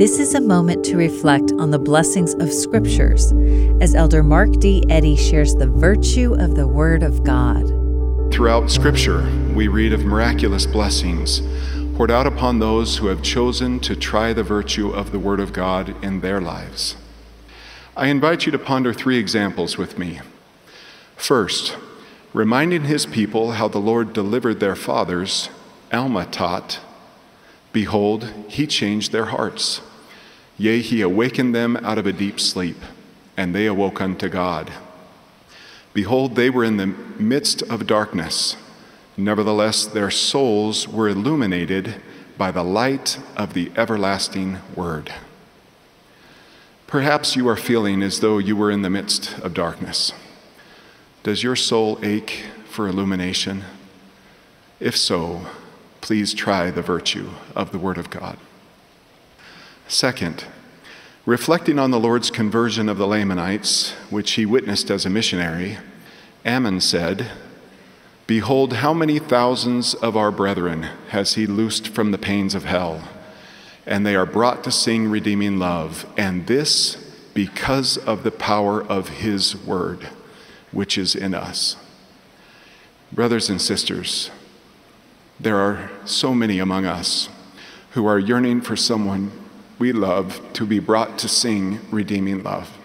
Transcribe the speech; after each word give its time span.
This 0.00 0.18
is 0.18 0.32
a 0.32 0.40
moment 0.40 0.82
to 0.86 0.96
reflect 0.96 1.52
on 1.58 1.70
the 1.70 1.78
blessings 1.78 2.32
of 2.32 2.50
Scriptures 2.50 3.34
as 3.82 3.94
Elder 3.94 4.22
Mark 4.22 4.50
D. 4.52 4.82
Eddy 4.88 5.14
shares 5.14 5.54
the 5.54 5.66
virtue 5.66 6.32
of 6.40 6.54
the 6.54 6.66
Word 6.66 7.02
of 7.02 7.22
God. 7.22 7.66
Throughout 8.32 8.70
Scripture, 8.70 9.30
we 9.54 9.68
read 9.68 9.92
of 9.92 10.06
miraculous 10.06 10.64
blessings 10.64 11.42
poured 11.96 12.10
out 12.10 12.26
upon 12.26 12.60
those 12.60 12.96
who 12.96 13.08
have 13.08 13.20
chosen 13.20 13.78
to 13.80 13.94
try 13.94 14.32
the 14.32 14.42
virtue 14.42 14.88
of 14.88 15.12
the 15.12 15.18
Word 15.18 15.38
of 15.38 15.52
God 15.52 15.94
in 16.02 16.22
their 16.22 16.40
lives. 16.40 16.96
I 17.94 18.06
invite 18.06 18.46
you 18.46 18.52
to 18.52 18.58
ponder 18.58 18.94
three 18.94 19.18
examples 19.18 19.76
with 19.76 19.98
me. 19.98 20.22
First, 21.16 21.76
reminding 22.32 22.84
his 22.84 23.04
people 23.04 23.50
how 23.50 23.68
the 23.68 23.78
Lord 23.78 24.14
delivered 24.14 24.60
their 24.60 24.76
fathers, 24.76 25.50
Alma 25.92 26.24
taught, 26.24 26.80
Behold, 27.74 28.32
he 28.48 28.66
changed 28.66 29.12
their 29.12 29.26
hearts. 29.26 29.82
Yea, 30.60 30.80
he 30.80 31.00
awakened 31.00 31.54
them 31.54 31.76
out 31.78 31.98
of 31.98 32.06
a 32.06 32.12
deep 32.12 32.38
sleep, 32.38 32.76
and 33.36 33.54
they 33.54 33.66
awoke 33.66 34.00
unto 34.00 34.28
God. 34.28 34.70
Behold, 35.94 36.36
they 36.36 36.50
were 36.50 36.64
in 36.64 36.76
the 36.76 36.86
midst 36.86 37.62
of 37.62 37.86
darkness 37.86 38.56
Nevertheless, 39.20 39.84
their 39.84 40.10
souls 40.10 40.88
were 40.88 41.08
illuminated 41.08 41.96
by 42.38 42.50
the 42.50 42.64
light 42.64 43.18
of 43.36 43.52
the 43.52 43.70
everlasting 43.76 44.58
Word. 44.74 45.12
Perhaps 46.86 47.36
you 47.36 47.46
are 47.46 47.56
feeling 47.56 48.02
as 48.02 48.20
though 48.20 48.38
you 48.38 48.56
were 48.56 48.70
in 48.70 48.80
the 48.80 48.88
midst 48.88 49.38
of 49.40 49.52
darkness. 49.52 50.12
Does 51.22 51.42
your 51.42 51.54
soul 51.54 51.98
ache 52.02 52.44
for 52.64 52.88
illumination? 52.88 53.64
If 54.80 54.96
so, 54.96 55.42
please 56.00 56.32
try 56.32 56.70
the 56.70 56.80
virtue 56.80 57.30
of 57.54 57.72
the 57.72 57.78
Word 57.78 57.98
of 57.98 58.08
God. 58.08 58.38
Second, 59.90 60.44
reflecting 61.26 61.76
on 61.76 61.90
the 61.90 61.98
Lord's 61.98 62.30
conversion 62.30 62.88
of 62.88 62.96
the 62.96 63.08
Lamanites, 63.08 63.90
which 64.08 64.30
he 64.32 64.46
witnessed 64.46 64.88
as 64.88 65.04
a 65.04 65.10
missionary, 65.10 65.78
Ammon 66.44 66.80
said, 66.80 67.32
Behold, 68.28 68.74
how 68.74 68.94
many 68.94 69.18
thousands 69.18 69.94
of 69.94 70.16
our 70.16 70.30
brethren 70.30 70.84
has 71.08 71.34
he 71.34 71.44
loosed 71.44 71.88
from 71.88 72.12
the 72.12 72.18
pains 72.18 72.54
of 72.54 72.66
hell, 72.66 73.08
and 73.84 74.06
they 74.06 74.14
are 74.14 74.24
brought 74.24 74.62
to 74.62 74.70
sing 74.70 75.08
redeeming 75.08 75.58
love, 75.58 76.06
and 76.16 76.46
this 76.46 76.94
because 77.34 77.96
of 77.98 78.22
the 78.22 78.30
power 78.30 78.80
of 78.80 79.08
his 79.08 79.56
word, 79.56 80.08
which 80.70 80.96
is 80.96 81.16
in 81.16 81.34
us. 81.34 81.74
Brothers 83.10 83.50
and 83.50 83.60
sisters, 83.60 84.30
there 85.40 85.56
are 85.56 85.90
so 86.04 86.32
many 86.32 86.60
among 86.60 86.86
us 86.86 87.28
who 87.90 88.06
are 88.06 88.20
yearning 88.20 88.60
for 88.60 88.76
someone 88.76 89.32
we 89.80 89.92
love 89.92 90.42
to 90.52 90.66
be 90.66 90.78
brought 90.78 91.16
to 91.16 91.26
sing 91.26 91.80
redeeming 91.90 92.42
love. 92.42 92.76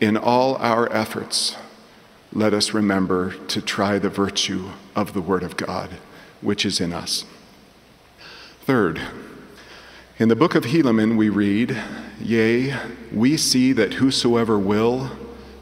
In 0.00 0.16
all 0.16 0.56
our 0.56 0.90
efforts, 0.90 1.56
let 2.32 2.54
us 2.54 2.72
remember 2.72 3.34
to 3.48 3.60
try 3.60 3.98
the 3.98 4.08
virtue 4.08 4.70
of 4.96 5.12
the 5.12 5.20
Word 5.20 5.42
of 5.42 5.58
God, 5.58 5.90
which 6.40 6.64
is 6.64 6.80
in 6.80 6.94
us. 6.94 7.26
Third, 8.62 8.98
in 10.18 10.28
the 10.28 10.36
book 10.36 10.54
of 10.54 10.64
Helaman, 10.64 11.18
we 11.18 11.28
read, 11.28 11.76
Yea, 12.18 12.74
we 13.12 13.36
see 13.36 13.74
that 13.74 13.94
whosoever 13.94 14.58
will 14.58 15.10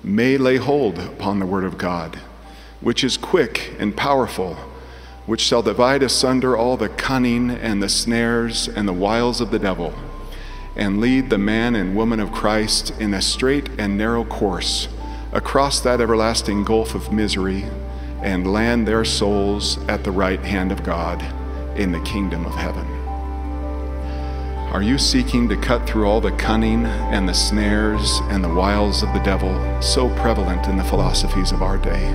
may 0.05 0.39
lay 0.39 0.57
hold 0.57 1.01
upon 1.01 1.41
the 1.41 1.47
Word 1.47 1.65
of 1.65 1.79
God, 1.79 2.21
which 2.81 3.03
is 3.03 3.17
quick 3.17 3.75
and 3.81 3.97
powerful, 3.97 4.57
which 5.27 5.41
shall 5.41 5.63
divide 5.63 6.03
asunder 6.03 6.57
all 6.57 6.77
the 6.77 6.89
cunning 6.89 7.51
and 7.51 7.83
the 7.83 7.89
snares 7.89 8.69
and 8.69 8.89
the 8.89 8.93
wiles 8.93 9.41
of 9.41 9.51
the 9.51 9.59
devil, 9.59 9.93
and 10.75 11.01
lead 11.01 11.31
the 11.31 11.39
man 11.39 11.75
and 11.75 11.97
woman 11.97 12.21
of 12.21 12.33
Christ 12.33 12.93
in 13.01 13.13
a 13.13 13.21
straight 13.21 13.69
and 13.79 13.99
narrow 13.99 14.25
course 14.25 14.89
across 15.33 15.81
that 15.81 16.01
everlasting 16.01 16.65
gulf 16.65 16.95
of 16.95 17.13
misery 17.13 17.65
and 18.23 18.51
land 18.51 18.87
their 18.87 19.05
souls 19.05 19.79
at 19.87 20.05
the 20.05 20.11
right 20.11 20.41
hand 20.41 20.73
of 20.73 20.83
God 20.83 21.23
in 21.79 21.93
the 21.93 22.01
kingdom 22.01 22.47
of 22.47 22.55
heaven. 22.55 22.87
Are 24.73 24.83
you 24.83 24.99
seeking 24.99 25.49
to 25.49 25.57
cut 25.57 25.87
through 25.89 26.07
all 26.07 26.21
the 26.21 26.33
cunning 26.33 26.87
and 26.87 27.29
the 27.29 27.35
snares 27.35 28.21
and 28.25 28.43
the 28.43 28.53
wiles 28.53 29.03
of 29.03 29.13
the 29.13 29.21
devil 29.21 29.81
so 29.81 30.09
prevalent 30.17 30.67
in 30.67 30.77
the 30.77 30.85
philosophies 30.85 31.53
of 31.53 31.63
our 31.63 31.79
day? 31.79 32.13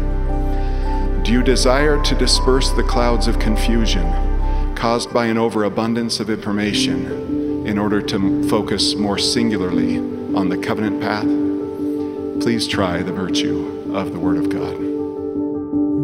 Do 1.23 1.31
you 1.31 1.43
desire 1.43 2.01
to 2.03 2.15
disperse 2.15 2.71
the 2.71 2.83
clouds 2.83 3.27
of 3.27 3.39
confusion 3.39 4.75
caused 4.75 5.13
by 5.13 5.27
an 5.27 5.37
overabundance 5.37 6.19
of 6.19 6.29
information 6.29 7.67
in 7.67 7.77
order 7.77 8.01
to 8.01 8.49
focus 8.49 8.95
more 8.95 9.17
singularly 9.17 9.97
on 10.35 10.49
the 10.49 10.57
covenant 10.57 11.01
path? 11.01 11.27
please 12.41 12.67
try 12.67 13.03
the 13.03 13.13
virtue 13.13 13.93
of 13.93 14.13
the 14.13 14.19
Word 14.19 14.37
of 14.37 14.49
God. 14.49 14.75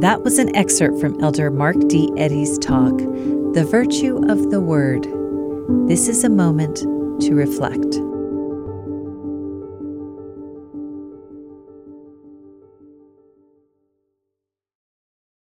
That 0.02 0.22
was 0.24 0.38
an 0.38 0.56
excerpt 0.56 1.00
from 1.00 1.20
Elder 1.20 1.50
Mark 1.50 1.76
D. 1.88 2.12
Eddy's 2.16 2.60
talk, 2.60 2.96
The 2.96 3.68
Virtue 3.68 4.22
of 4.30 4.52
the 4.52 4.62
Word. 4.62 5.04
This 5.90 6.08
is 6.08 6.24
a 6.24 6.30
moment 6.30 6.78
to 7.22 7.34
reflect. 7.34 7.96